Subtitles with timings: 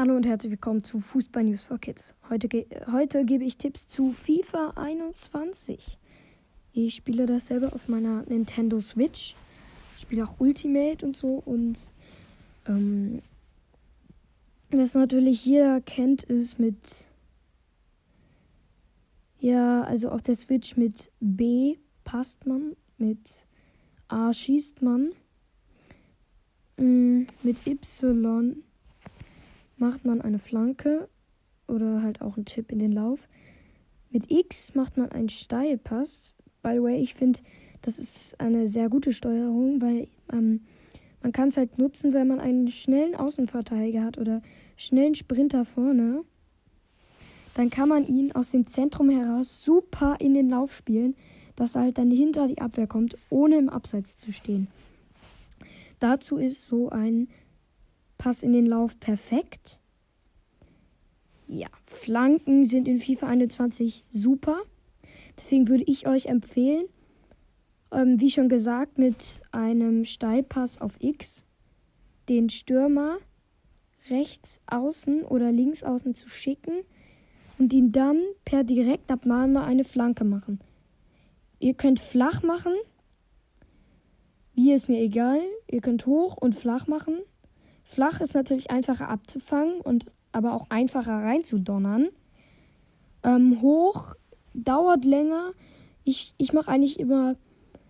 [0.00, 2.14] Hallo und herzlich willkommen zu Fußball News for Kids.
[2.30, 5.98] Heute, ge heute gebe ich Tipps zu FIFA 21.
[6.72, 9.34] Ich spiele das selber auf meiner Nintendo Switch.
[9.96, 11.90] Ich spiele auch Ultimate und so und
[12.68, 13.22] ähm,
[14.70, 17.08] was natürlich jeder kennt, ist mit
[19.40, 23.46] ja, also auf der Switch mit B passt man, mit
[24.06, 25.10] A schießt man,
[26.76, 28.62] mm, mit Y
[29.80, 31.08] macht man eine Flanke
[31.66, 33.28] oder halt auch einen Chip in den Lauf.
[34.10, 36.34] Mit X macht man einen Steilpass.
[36.62, 37.40] By the way, ich finde,
[37.82, 40.62] das ist eine sehr gute Steuerung, weil ähm,
[41.22, 44.42] man kann es halt nutzen, wenn man einen schnellen Außenverteidiger hat oder
[44.76, 46.24] schnellen Sprinter vorne.
[47.54, 51.16] Dann kann man ihn aus dem Zentrum heraus super in den Lauf spielen,
[51.56, 54.68] dass er halt dann hinter die Abwehr kommt, ohne im Abseits zu stehen.
[55.98, 57.28] Dazu ist so ein
[58.18, 59.80] Pass in den Lauf perfekt.
[61.46, 64.58] Ja, Flanken sind in FIFA 21 super.
[65.36, 66.84] Deswegen würde ich euch empfehlen,
[67.92, 71.44] ähm, wie schon gesagt, mit einem Steilpass auf X
[72.28, 73.18] den Stürmer
[74.10, 76.82] rechts außen oder links außen zu schicken
[77.58, 80.60] und ihn dann per Direktabnahme eine Flanke machen.
[81.60, 82.72] Ihr könnt flach machen,
[84.54, 85.40] wie ist mir egal.
[85.70, 87.18] Ihr könnt hoch und flach machen.
[87.90, 92.10] Flach ist natürlich einfacher abzufangen und aber auch einfacher reinzudonnern.
[93.22, 94.14] Ähm, hoch
[94.52, 95.52] dauert länger.
[96.04, 97.36] Ich, ich mache eigentlich immer,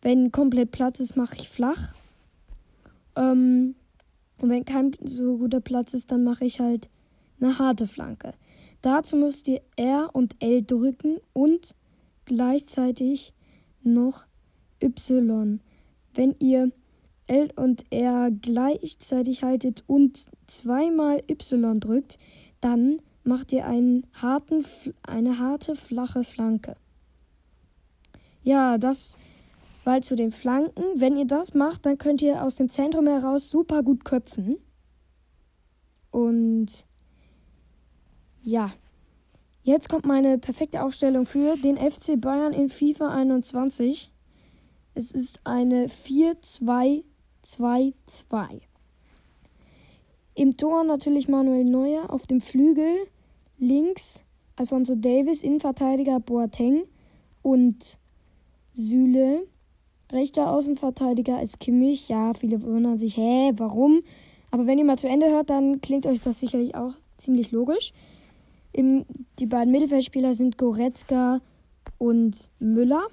[0.00, 1.92] wenn komplett Platz ist, mache ich flach.
[3.16, 3.74] Ähm,
[4.40, 6.88] und wenn kein so guter Platz ist, dann mache ich halt
[7.40, 8.34] eine harte Flanke.
[8.82, 11.74] Dazu müsst ihr R und L drücken und
[12.26, 13.34] gleichzeitig
[13.82, 14.24] noch
[14.80, 15.58] Y.
[16.14, 16.70] Wenn ihr
[17.30, 22.18] L und R gleichzeitig haltet und zweimal Y drückt,
[22.60, 24.64] dann macht ihr einen harten,
[25.02, 26.76] eine harte, flache Flanke.
[28.42, 29.16] Ja, das
[29.84, 30.84] weil zu den Flanken.
[30.96, 34.56] Wenn ihr das macht, dann könnt ihr aus dem Zentrum heraus super gut köpfen.
[36.10, 36.68] Und
[38.42, 38.72] ja,
[39.62, 44.12] jetzt kommt meine perfekte Aufstellung für den FC Bayern in FIFA 21.
[44.94, 47.04] Es ist eine 4-2
[47.44, 48.60] 2-2.
[50.34, 53.06] Im Tor natürlich Manuel Neuer, auf dem Flügel
[53.58, 54.24] links
[54.56, 56.84] Alfonso Davis, Innenverteidiger Boateng
[57.42, 57.98] und
[58.72, 59.46] Süle.
[60.12, 62.08] Rechter Außenverteidiger ist Kimmich.
[62.08, 64.02] Ja, viele wundern sich, hä, warum?
[64.50, 67.92] Aber wenn ihr mal zu Ende hört, dann klingt euch das sicherlich auch ziemlich logisch.
[68.72, 69.04] Im,
[69.38, 71.40] die beiden Mittelfeldspieler sind Goretzka
[71.98, 73.06] und Müller.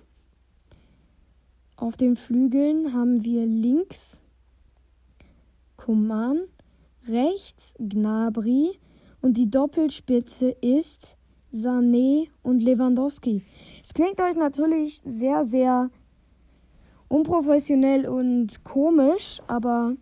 [1.79, 4.19] Auf den Flügeln haben wir links
[5.77, 6.39] Kuman,
[7.07, 8.79] rechts Gnabry
[9.21, 11.17] und die Doppelspitze ist
[11.53, 13.43] Sané und Lewandowski.
[13.83, 15.91] Es klingt euch natürlich sehr, sehr
[17.09, 19.93] unprofessionell und komisch, aber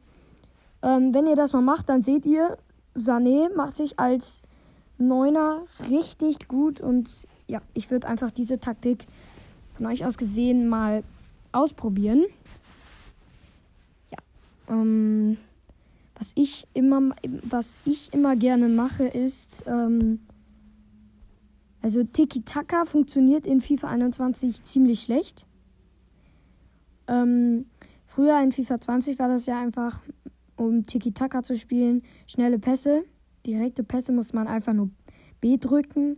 [0.81, 2.57] ähm, wenn ihr das mal macht, dann seht ihr,
[2.96, 4.44] Sané macht sich als
[4.97, 9.07] Neuner richtig gut und ja, ich würde einfach diese Taktik
[9.75, 11.03] von euch aus gesehen mal
[11.56, 12.26] ausprobieren.
[14.12, 14.18] Ja.
[14.70, 15.38] Ähm,
[16.18, 20.20] was ich immer, was ich immer gerne mache, ist, ähm,
[21.82, 25.46] also Tiki-Taka funktioniert in FIFA 21 ziemlich schlecht.
[27.08, 27.66] Ähm,
[28.06, 30.02] früher in FIFA 20 war das ja einfach,
[30.56, 33.04] um Tiki-Taka zu spielen, schnelle Pässe.
[33.46, 34.90] Direkte Pässe muss man einfach nur
[35.42, 36.18] B drücken.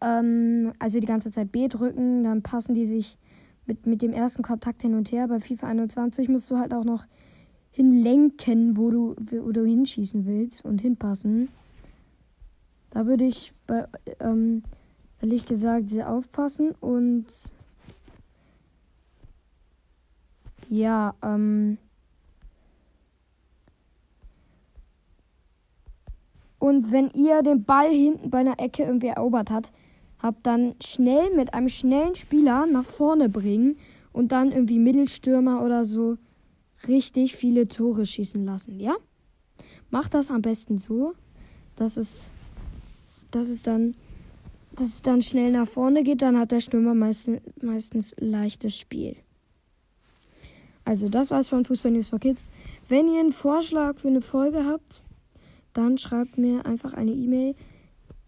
[0.00, 3.18] Ähm, also die ganze Zeit B drücken, dann passen die sich
[3.68, 5.28] mit, mit dem ersten Kontakt hin und her.
[5.28, 7.06] Bei FIFA 21 musst du halt auch noch
[7.70, 11.48] hinlenken, wo du, wo du hinschießen willst und hinpassen.
[12.90, 13.86] Da würde ich bei,
[14.18, 14.62] ähm,
[15.20, 17.26] ehrlich gesagt sehr aufpassen und
[20.70, 21.78] ja, ähm,
[26.58, 29.72] und wenn ihr den Ball hinten bei einer Ecke irgendwie erobert habt,
[30.20, 33.76] habt dann schnell mit einem schnellen Spieler nach vorne bringen
[34.12, 36.16] und dann irgendwie Mittelstürmer oder so
[36.86, 38.96] richtig viele Tore schießen lassen, ja?
[39.90, 41.14] Macht das am besten so,
[41.76, 42.32] dass es,
[43.30, 43.94] dass es dann,
[44.72, 49.16] dass es dann schnell nach vorne geht, dann hat der Stürmer meistens, meistens leichtes Spiel.
[50.84, 52.50] Also das war's von Fußball News for Kids.
[52.88, 55.02] Wenn ihr einen Vorschlag für eine Folge habt,
[55.74, 57.54] dann schreibt mir einfach eine E-Mail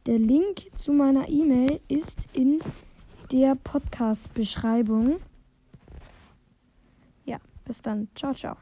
[0.06, 2.60] der Link zu meiner E-Mail ist in
[3.32, 5.20] der Podcast-Beschreibung.
[7.24, 8.08] Ja, bis dann.
[8.14, 8.56] Ciao, ciao.